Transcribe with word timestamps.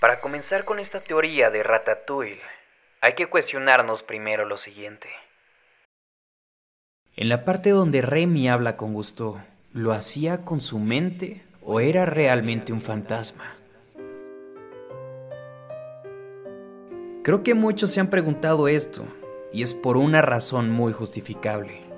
Para 0.00 0.20
comenzar 0.20 0.64
con 0.64 0.78
esta 0.78 1.00
teoría 1.00 1.50
de 1.50 1.62
Ratatouille, 1.62 2.40
hay 3.00 3.14
que 3.14 3.26
cuestionarnos 3.26 4.02
primero 4.02 4.44
lo 4.44 4.58
siguiente. 4.58 5.08
En 7.14 7.28
la 7.28 7.44
parte 7.44 7.70
donde 7.70 8.02
Remy 8.02 8.48
habla 8.48 8.76
con 8.76 8.94
Gusto, 8.94 9.40
¿lo 9.72 9.92
hacía 9.92 10.44
con 10.44 10.60
su 10.60 10.78
mente 10.78 11.44
o 11.62 11.80
era 11.80 12.06
realmente 12.06 12.72
un 12.72 12.80
fantasma? 12.82 13.52
Creo 17.22 17.44
que 17.44 17.54
muchos 17.54 17.92
se 17.92 18.00
han 18.00 18.10
preguntado 18.10 18.66
esto, 18.66 19.04
y 19.52 19.62
es 19.62 19.74
por 19.74 19.96
una 19.96 20.22
razón 20.22 20.70
muy 20.70 20.92
justificable. 20.92 21.91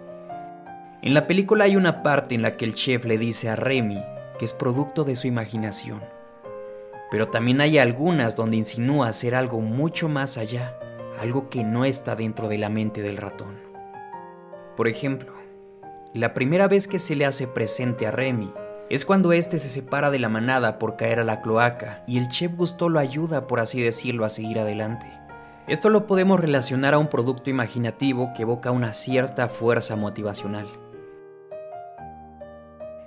En 1.04 1.12
la 1.12 1.26
película 1.26 1.64
hay 1.64 1.76
una 1.76 2.02
parte 2.02 2.34
en 2.34 2.40
la 2.40 2.56
que 2.56 2.64
el 2.64 2.72
chef 2.72 3.04
le 3.04 3.18
dice 3.18 3.50
a 3.50 3.56
Remy 3.56 4.02
que 4.38 4.46
es 4.46 4.54
producto 4.54 5.04
de 5.04 5.16
su 5.16 5.26
imaginación, 5.26 6.02
pero 7.10 7.28
también 7.28 7.60
hay 7.60 7.76
algunas 7.76 8.36
donde 8.36 8.56
insinúa 8.56 9.08
hacer 9.08 9.34
algo 9.34 9.60
mucho 9.60 10.08
más 10.08 10.38
allá, 10.38 10.78
algo 11.20 11.50
que 11.50 11.62
no 11.62 11.84
está 11.84 12.16
dentro 12.16 12.48
de 12.48 12.56
la 12.56 12.70
mente 12.70 13.02
del 13.02 13.18
ratón. 13.18 13.60
Por 14.78 14.88
ejemplo, 14.88 15.34
la 16.14 16.32
primera 16.32 16.68
vez 16.68 16.88
que 16.88 16.98
se 16.98 17.14
le 17.16 17.26
hace 17.26 17.46
presente 17.46 18.06
a 18.06 18.10
Remy 18.10 18.50
es 18.88 19.04
cuando 19.04 19.34
éste 19.34 19.58
se 19.58 19.68
separa 19.68 20.10
de 20.10 20.20
la 20.20 20.30
manada 20.30 20.78
por 20.78 20.96
caer 20.96 21.20
a 21.20 21.24
la 21.24 21.42
cloaca 21.42 22.02
y 22.06 22.16
el 22.16 22.30
chef 22.30 22.56
Gusto 22.56 22.88
lo 22.88 22.98
ayuda, 22.98 23.46
por 23.46 23.60
así 23.60 23.82
decirlo, 23.82 24.24
a 24.24 24.30
seguir 24.30 24.58
adelante. 24.58 25.06
Esto 25.66 25.90
lo 25.90 26.06
podemos 26.06 26.40
relacionar 26.40 26.94
a 26.94 26.98
un 26.98 27.08
producto 27.08 27.50
imaginativo 27.50 28.32
que 28.34 28.44
evoca 28.44 28.70
una 28.70 28.94
cierta 28.94 29.48
fuerza 29.48 29.96
motivacional. 29.96 30.66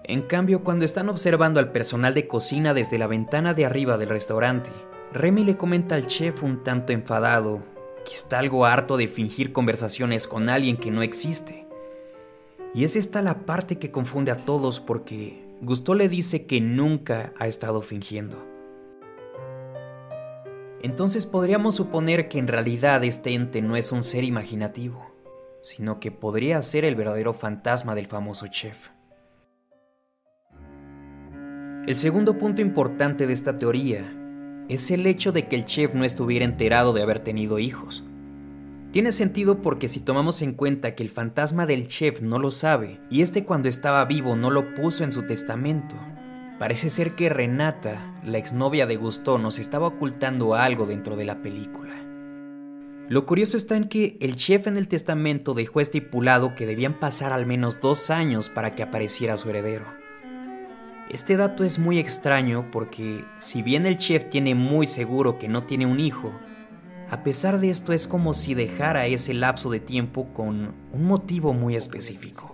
En 0.08 0.22
cambio, 0.22 0.64
cuando 0.64 0.86
están 0.86 1.10
observando 1.10 1.60
al 1.60 1.74
personal 1.74 2.14
de 2.14 2.28
cocina 2.28 2.74
desde 2.74 2.98
la 2.98 3.08
ventana 3.08 3.54
de 3.54 3.66
arriba 3.66 3.98
del 3.98 4.08
restaurante, 4.08 4.70
Remy 5.12 5.44
le 5.44 5.58
comenta 5.58 5.96
al 5.96 6.08
chef 6.08 6.44
un 6.44 6.64
tanto 6.64 6.94
enfadado 6.94 7.62
que 8.06 8.14
está 8.14 8.40
algo 8.40 8.66
harto 8.66 8.96
de 8.96 9.10
fingir 9.10 9.52
conversaciones 9.52 10.26
con 10.26 10.48
alguien 10.48 10.78
que 10.78 10.92
no 10.92 11.02
existe. 11.02 11.68
Y 12.74 12.86
es 12.86 12.96
esta 12.96 13.22
la 13.22 13.46
parte 13.46 13.80
que 13.80 13.92
confunde 13.92 14.32
a 14.32 14.46
todos 14.46 14.80
porque 14.80 15.46
Gusto 15.60 15.96
le 15.96 16.08
dice 16.08 16.46
que 16.46 16.62
nunca 16.62 17.34
ha 17.40 17.48
estado 17.48 17.82
fingiendo. 17.82 18.38
Entonces 20.84 21.26
podríamos 21.26 21.76
suponer 21.76 22.30
que 22.30 22.38
en 22.38 22.48
realidad 22.48 23.04
este 23.04 23.34
ente 23.34 23.64
no 23.64 23.76
es 23.76 23.92
un 23.92 24.04
ser 24.04 24.24
imaginativo, 24.24 25.12
sino 25.62 26.00
que 26.00 26.12
podría 26.12 26.62
ser 26.62 26.86
el 26.86 26.96
verdadero 26.96 27.34
fantasma 27.34 27.96
del 27.96 28.06
famoso 28.06 28.46
chef. 28.48 28.90
El 31.88 31.96
segundo 31.96 32.38
punto 32.38 32.60
importante 32.60 33.28
de 33.28 33.34
esta 33.34 33.58
teoría 33.58 34.14
es 34.68 34.92
el 34.92 35.08
hecho 35.08 35.32
de 35.32 35.48
que 35.48 35.56
el 35.56 35.64
chef 35.64 35.94
no 35.94 36.04
estuviera 36.04 36.44
enterado 36.44 36.92
de 36.92 37.02
haber 37.02 37.20
tenido 37.20 37.60
hijos. 37.60 38.04
Tiene 38.92 39.14
sentido 39.14 39.62
porque 39.62 39.88
si 39.88 40.02
tomamos 40.02 40.42
en 40.42 40.52
cuenta 40.52 40.96
que 40.96 41.04
el 41.04 41.10
fantasma 41.10 41.66
del 41.66 41.88
chef 41.88 42.22
no 42.22 42.40
lo 42.40 42.52
sabe 42.52 43.00
y 43.10 43.22
este 43.22 43.46
cuando 43.46 43.70
estaba 43.70 44.04
vivo 44.04 44.36
no 44.36 44.52
lo 44.52 44.76
puso 44.76 45.06
en 45.06 45.14
su 45.14 45.28
testamento, 45.28 45.96
parece 46.60 46.90
ser 46.90 47.16
que 47.16 47.30
Renata, 47.30 48.20
la 48.26 48.38
exnovia 48.38 48.86
de 48.86 48.98
Gusto, 48.98 49.38
nos 49.38 49.58
estaba 49.58 49.88
ocultando 49.88 50.56
algo 50.56 50.88
dentro 50.88 51.16
de 51.16 51.24
la 51.24 51.42
película. 51.42 51.94
Lo 53.08 53.26
curioso 53.26 53.56
está 53.56 53.78
en 53.78 53.88
que 53.88 54.18
el 54.20 54.36
chef 54.36 54.68
en 54.68 54.76
el 54.76 54.90
testamento 54.90 55.54
dejó 55.54 55.80
estipulado 55.80 56.54
que 56.54 56.66
debían 56.66 57.00
pasar 57.00 57.32
al 57.32 57.46
menos 57.46 57.80
dos 57.80 58.10
años 58.10 58.50
para 58.50 58.76
que 58.76 58.84
apareciera 58.84 59.38
su 59.38 59.50
heredero. 59.50 59.86
Este 61.10 61.38
dato 61.38 61.64
es 61.64 61.80
muy 61.80 62.00
extraño 62.00 62.70
porque 62.70 63.24
si 63.40 63.62
bien 63.62 63.86
el 63.86 63.98
chef 63.98 64.30
tiene 64.30 64.56
muy 64.56 64.88
seguro 64.88 65.40
que 65.40 65.48
no 65.48 65.64
tiene 65.64 65.86
un 65.86 66.02
hijo, 66.02 66.34
a 67.10 67.24
pesar 67.24 67.62
de 67.62 67.70
esto 67.70 67.94
es 67.94 68.08
como 68.08 68.34
si 68.34 68.54
dejara 68.54 69.06
ese 69.06 69.34
lapso 69.34 69.70
de 69.70 69.80
tiempo 69.80 70.28
con 70.34 70.76
un 70.92 71.04
motivo 71.06 71.54
muy 71.54 71.78
específico. 71.78 72.54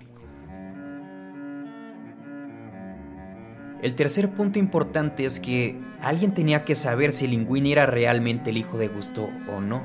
El 3.82 3.96
tercer 3.96 4.30
punto 4.30 4.60
importante 4.60 5.26
es 5.26 5.40
que 5.40 5.82
alguien 6.00 6.36
tenía 6.36 6.64
que 6.64 6.76
saber 6.76 7.12
si 7.12 7.28
Linguini 7.28 7.72
era 7.72 7.88
realmente 7.88 8.52
el 8.52 8.58
hijo 8.58 8.78
de 8.78 8.88
Gusto 8.88 9.30
o 9.52 9.62
no. 9.62 9.82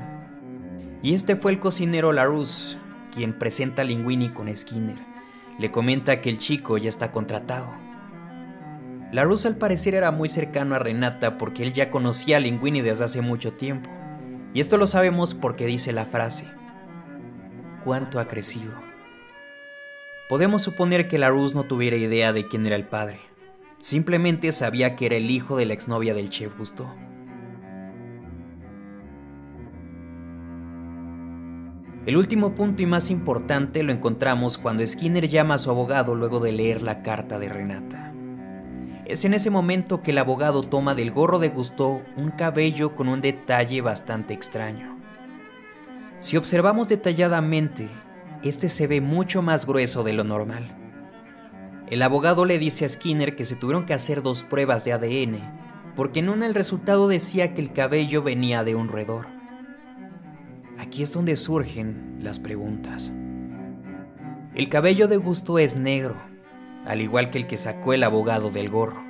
Y 1.01 1.15
este 1.15 1.35
fue 1.35 1.51
el 1.51 1.59
cocinero 1.59 2.13
Larousse, 2.13 2.77
quien 3.11 3.33
presenta 3.33 3.81
a 3.81 3.85
Linguini 3.85 4.29
con 4.29 4.55
Skinner. 4.55 4.99
Le 5.57 5.71
comenta 5.71 6.21
que 6.21 6.29
el 6.29 6.37
chico 6.37 6.77
ya 6.77 6.87
está 6.87 7.11
contratado 7.11 7.88
la 9.11 9.23
Rusa 9.23 9.47
al 9.47 9.55
parecer 9.55 9.95
era 9.95 10.11
muy 10.11 10.29
cercano 10.29 10.75
a 10.75 10.79
Renata 10.79 11.37
porque 11.37 11.63
él 11.63 11.73
ya 11.73 11.89
conocía 11.89 12.37
a 12.37 12.39
Linguini 12.39 12.81
desde 12.81 13.05
hace 13.05 13.21
mucho 13.21 13.53
tiempo. 13.53 13.89
Y 14.53 14.59
esto 14.59 14.77
lo 14.77 14.85
sabemos 14.85 15.33
porque 15.33 15.65
dice 15.65 15.93
la 15.93 16.05
frase, 16.05 16.45
¿cuánto 17.83 18.19
ha 18.19 18.27
crecido? 18.27 18.73
Podemos 20.27 20.61
suponer 20.61 21.07
que 21.07 21.17
la 21.17 21.29
Rus 21.29 21.55
no 21.55 21.63
tuviera 21.63 21.97
idea 21.97 22.33
de 22.33 22.47
quién 22.47 22.67
era 22.67 22.75
el 22.75 22.83
padre. 22.83 23.19
Simplemente 23.79 24.51
sabía 24.51 24.95
que 24.95 25.07
era 25.07 25.15
el 25.15 25.31
hijo 25.31 25.57
de 25.57 25.65
la 25.65 25.73
exnovia 25.73 26.13
del 26.13 26.29
chef 26.29 26.55
Gusto. 26.55 26.85
El 32.05 32.15
último 32.15 32.53
punto 32.53 32.83
y 32.83 32.85
más 32.85 33.09
importante 33.09 33.81
lo 33.81 33.91
encontramos 33.91 34.59
cuando 34.59 34.85
Skinner 34.85 35.27
llama 35.27 35.55
a 35.55 35.57
su 35.57 35.71
abogado 35.71 36.13
luego 36.13 36.39
de 36.39 36.51
leer 36.51 36.83
la 36.83 37.01
carta 37.01 37.39
de 37.39 37.49
Renata. 37.49 38.13
Es 39.09 39.25
en 39.25 39.33
ese 39.33 39.49
momento 39.49 40.03
que 40.03 40.11
el 40.11 40.19
abogado 40.19 40.61
toma 40.61 40.93
del 40.93 41.09
gorro 41.09 41.39
de 41.39 41.49
Gusto 41.49 42.03
un 42.15 42.29
cabello 42.29 42.95
con 42.95 43.09
un 43.09 43.21
detalle 43.21 43.81
bastante 43.81 44.35
extraño. 44.35 44.99
Si 46.19 46.37
observamos 46.37 46.87
detalladamente, 46.89 47.89
este 48.43 48.69
se 48.69 48.85
ve 48.85 49.01
mucho 49.01 49.41
más 49.41 49.65
grueso 49.65 50.03
de 50.03 50.13
lo 50.13 50.23
normal. 50.23 50.77
El 51.87 52.03
abogado 52.03 52.45
le 52.45 52.59
dice 52.59 52.85
a 52.85 52.89
Skinner 52.89 53.35
que 53.35 53.45
se 53.45 53.55
tuvieron 53.55 53.87
que 53.87 53.95
hacer 53.95 54.21
dos 54.21 54.43
pruebas 54.43 54.85
de 54.85 54.93
ADN, 54.93 55.39
porque 55.95 56.19
en 56.19 56.29
una 56.29 56.45
el 56.45 56.53
resultado 56.53 57.07
decía 57.07 57.55
que 57.55 57.61
el 57.61 57.73
cabello 57.73 58.21
venía 58.21 58.63
de 58.63 58.75
un 58.75 58.89
roedor. 58.89 59.25
Aquí 60.77 61.01
es 61.01 61.11
donde 61.11 61.35
surgen 61.35 62.19
las 62.19 62.37
preguntas. 62.37 63.11
El 64.53 64.69
cabello 64.69 65.07
de 65.07 65.17
Gusto 65.17 65.57
es 65.57 65.75
negro, 65.75 66.15
al 66.85 67.01
igual 67.01 67.29
que 67.29 67.37
el 67.37 67.47
que 67.47 67.57
sacó 67.57 67.93
el 67.93 68.03
abogado 68.03 68.49
del 68.49 68.69
gorro. 68.69 69.03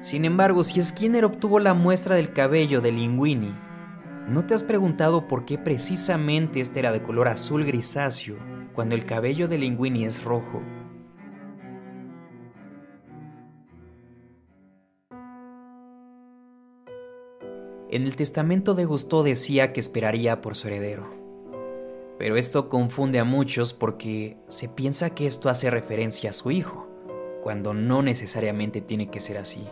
Sin 0.00 0.24
embargo, 0.24 0.62
si 0.62 0.82
Skinner 0.82 1.24
obtuvo 1.24 1.58
la 1.58 1.74
muestra 1.74 2.14
del 2.14 2.32
cabello 2.32 2.80
de 2.80 2.92
Linguini, 2.92 3.52
¿no 4.28 4.46
te 4.46 4.54
has 4.54 4.62
preguntado 4.62 5.26
por 5.26 5.44
qué 5.44 5.58
precisamente 5.58 6.60
este 6.60 6.78
era 6.78 6.92
de 6.92 7.02
color 7.02 7.28
azul 7.28 7.64
grisáceo 7.64 8.36
cuando 8.74 8.94
el 8.94 9.04
cabello 9.04 9.48
de 9.48 9.58
Linguini 9.58 10.04
es 10.04 10.22
rojo? 10.22 10.62
En 17.90 18.02
el 18.02 18.16
testamento 18.16 18.74
de 18.74 18.84
Gusto 18.84 19.22
decía 19.22 19.72
que 19.72 19.80
esperaría 19.80 20.42
por 20.42 20.54
su 20.54 20.68
heredero. 20.68 21.27
Pero 22.18 22.36
esto 22.36 22.68
confunde 22.68 23.20
a 23.20 23.24
muchos 23.24 23.72
porque 23.72 24.36
se 24.48 24.68
piensa 24.68 25.14
que 25.14 25.26
esto 25.26 25.48
hace 25.48 25.70
referencia 25.70 26.30
a 26.30 26.32
su 26.32 26.50
hijo, 26.50 26.88
cuando 27.42 27.74
no 27.74 28.02
necesariamente 28.02 28.80
tiene 28.80 29.08
que 29.08 29.20
ser 29.20 29.38
así. 29.38 29.66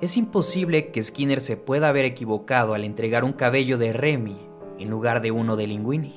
Es 0.00 0.16
imposible 0.16 0.92
que 0.92 1.02
Skinner 1.02 1.40
se 1.40 1.56
pueda 1.56 1.88
haber 1.88 2.04
equivocado 2.04 2.74
al 2.74 2.84
entregar 2.84 3.24
un 3.24 3.32
cabello 3.32 3.76
de 3.76 3.92
Remy 3.92 4.38
en 4.78 4.88
lugar 4.88 5.20
de 5.20 5.30
uno 5.30 5.56
de 5.56 5.66
Linguini. 5.66 6.16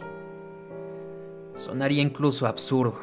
Sonaría 1.55 2.01
incluso 2.01 2.47
absurdo. 2.47 2.99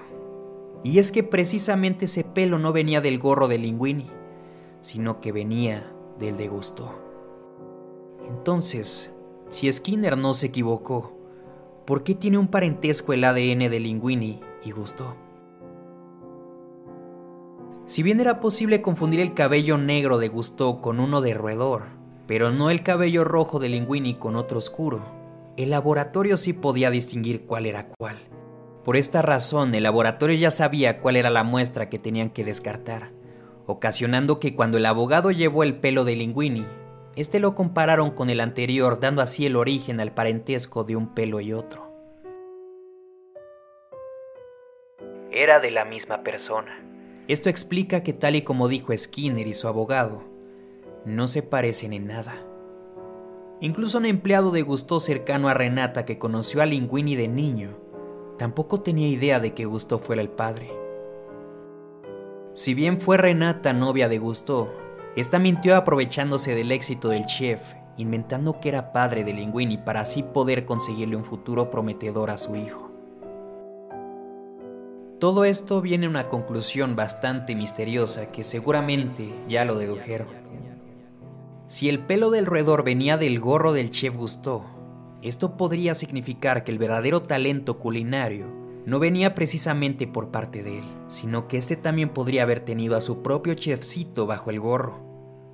Y 0.82 0.98
es 0.98 1.12
que 1.12 1.22
precisamente 1.22 2.06
ese 2.06 2.24
pelo 2.24 2.58
no 2.58 2.72
venía 2.72 3.02
del 3.02 3.18
gorro 3.18 3.46
de 3.46 3.58
Linguini, 3.58 4.10
sino 4.80 5.20
que 5.20 5.32
venía 5.32 5.92
del 6.18 6.38
de 6.38 6.48
Gusto. 6.48 6.98
Entonces, 8.26 9.12
si 9.50 9.70
Skinner 9.70 10.16
no 10.16 10.32
se 10.32 10.46
equivocó, 10.46 11.12
¿por 11.84 12.04
qué 12.04 12.14
tiene 12.14 12.38
un 12.38 12.48
parentesco 12.48 13.12
el 13.12 13.24
ADN 13.24 13.68
de 13.70 13.80
Linguini 13.80 14.40
y 14.64 14.70
Gusto? 14.70 15.16
Si 17.84 18.04
bien 18.04 18.20
era 18.20 18.38
posible 18.38 18.80
confundir 18.80 19.18
el 19.18 19.34
cabello 19.34 19.76
negro 19.76 20.18
de 20.18 20.28
Gusto 20.28 20.80
con 20.80 21.00
uno 21.00 21.20
de 21.20 21.34
roedor, 21.34 21.82
pero 22.28 22.52
no 22.52 22.70
el 22.70 22.84
cabello 22.84 23.24
rojo 23.24 23.58
de 23.58 23.68
Linguini 23.68 24.14
con 24.14 24.36
otro 24.36 24.58
oscuro, 24.58 25.00
el 25.56 25.70
laboratorio 25.70 26.36
sí 26.36 26.52
podía 26.52 26.90
distinguir 26.90 27.44
cuál 27.44 27.66
era 27.66 27.88
cuál. 27.98 28.16
Por 28.84 28.96
esta 28.96 29.20
razón, 29.20 29.74
el 29.74 29.82
laboratorio 29.82 30.38
ya 30.38 30.52
sabía 30.52 31.00
cuál 31.00 31.16
era 31.16 31.28
la 31.28 31.42
muestra 31.42 31.88
que 31.88 31.98
tenían 31.98 32.30
que 32.30 32.44
descartar, 32.44 33.10
ocasionando 33.66 34.38
que 34.38 34.54
cuando 34.54 34.78
el 34.78 34.86
abogado 34.86 35.32
llevó 35.32 35.64
el 35.64 35.74
pelo 35.74 36.04
de 36.04 36.14
Linguini, 36.14 36.66
este 37.16 37.40
lo 37.40 37.54
compararon 37.54 38.10
con 38.10 38.30
el 38.30 38.40
anterior, 38.40 39.00
dando 39.00 39.22
así 39.22 39.46
el 39.46 39.56
origen 39.56 40.00
al 40.00 40.14
parentesco 40.14 40.84
de 40.84 40.96
un 40.96 41.14
pelo 41.14 41.40
y 41.40 41.52
otro. 41.52 41.90
Era 45.30 45.60
de 45.60 45.70
la 45.70 45.84
misma 45.84 46.22
persona. 46.22 46.84
Esto 47.28 47.48
explica 47.48 48.02
que 48.02 48.12
tal 48.12 48.36
y 48.36 48.42
como 48.42 48.68
dijo 48.68 48.96
Skinner 48.96 49.46
y 49.46 49.54
su 49.54 49.68
abogado, 49.68 50.22
no 51.04 51.26
se 51.26 51.42
parecen 51.42 51.92
en 51.92 52.06
nada. 52.08 52.42
Incluso 53.60 53.98
un 53.98 54.06
empleado 54.06 54.50
de 54.50 54.62
Gusto 54.62 55.00
cercano 55.00 55.48
a 55.48 55.54
Renata 55.54 56.04
que 56.04 56.18
conoció 56.18 56.62
a 56.62 56.66
Linguini 56.66 57.14
de 57.14 57.28
niño, 57.28 57.76
tampoco 58.38 58.80
tenía 58.80 59.08
idea 59.08 59.38
de 59.38 59.54
que 59.54 59.66
Gusto 59.66 59.98
fuera 59.98 60.22
el 60.22 60.30
padre. 60.30 60.70
Si 62.54 62.74
bien 62.74 63.00
fue 63.00 63.16
Renata 63.16 63.72
novia 63.72 64.08
de 64.08 64.18
Gusto, 64.18 64.72
esta 65.16 65.38
mintió 65.38 65.76
aprovechándose 65.76 66.54
del 66.54 66.70
éxito 66.70 67.08
del 67.08 67.26
chef, 67.26 67.74
inventando 67.96 68.60
que 68.60 68.68
era 68.68 68.92
padre 68.92 69.24
de 69.24 69.32
Linguini 69.32 69.76
para 69.76 70.00
así 70.00 70.22
poder 70.22 70.64
conseguirle 70.64 71.16
un 71.16 71.24
futuro 71.24 71.68
prometedor 71.68 72.30
a 72.30 72.38
su 72.38 72.54
hijo. 72.54 72.90
Todo 75.18 75.44
esto 75.44 75.82
viene 75.82 76.06
a 76.06 76.10
una 76.10 76.28
conclusión 76.28 76.96
bastante 76.96 77.54
misteriosa 77.54 78.32
que 78.32 78.44
seguramente 78.44 79.34
ya 79.48 79.64
lo 79.64 79.76
dedujeron. 79.76 80.28
Si 81.66 81.88
el 81.88 81.98
pelo 81.98 82.30
del 82.30 82.46
roedor 82.46 82.84
venía 82.84 83.16
del 83.16 83.38
gorro 83.38 83.72
del 83.72 83.90
chef 83.90 84.16
Gusteau, 84.16 84.62
esto 85.22 85.56
podría 85.56 85.94
significar 85.94 86.64
que 86.64 86.72
el 86.72 86.78
verdadero 86.78 87.20
talento 87.20 87.78
culinario 87.78 88.59
no 88.86 88.98
venía 88.98 89.34
precisamente 89.34 90.06
por 90.06 90.30
parte 90.30 90.62
de 90.62 90.78
él, 90.78 90.84
sino 91.08 91.48
que 91.48 91.58
este 91.58 91.76
también 91.76 92.10
podría 92.10 92.42
haber 92.42 92.60
tenido 92.60 92.96
a 92.96 93.00
su 93.00 93.22
propio 93.22 93.54
chefcito 93.54 94.26
bajo 94.26 94.50
el 94.50 94.60
gorro, 94.60 95.00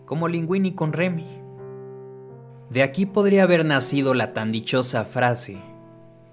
como 0.07 0.29
Linguini 0.29 0.75
con 0.75 0.93
Remy. 0.93 1.43
De 2.71 2.83
aquí 2.83 3.07
podría 3.07 3.45
haber 3.45 3.65
nacido 3.65 4.15
la 4.15 4.33
tan 4.33 4.53
dichosa 4.53 5.05
frase, 5.05 5.59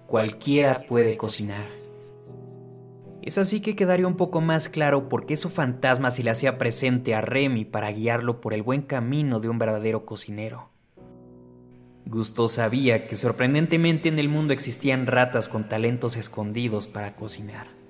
cualquiera 0.07 0.85
puede 0.87 1.17
cocinar. 1.17 1.65
Es 3.21 3.37
así 3.37 3.61
que 3.61 3.77
quedaría 3.77 4.05
un 4.05 4.17
poco 4.17 4.41
más 4.41 4.67
claro 4.67 5.07
por 5.07 5.25
qué 5.25 5.37
su 5.37 5.49
fantasma 5.49 6.11
se 6.11 6.23
le 6.23 6.29
hacía 6.29 6.57
presente 6.57 7.15
a 7.15 7.21
Remy 7.21 7.63
para 7.63 7.89
guiarlo 7.91 8.41
por 8.41 8.53
el 8.53 8.63
buen 8.63 8.81
camino 8.81 9.39
de 9.39 9.47
un 9.47 9.57
verdadero 9.57 10.05
cocinero. 10.05 10.72
Gusto 12.05 12.47
sabía 12.47 13.07
que 13.07 13.15
sorprendentemente 13.15 14.09
en 14.09 14.19
el 14.19 14.29
mundo 14.29 14.53
existían 14.53 15.07
ratas 15.07 15.47
con 15.47 15.69
talentos 15.69 16.17
escondidos 16.17 16.87
para 16.87 17.15
cocinar. 17.15 17.82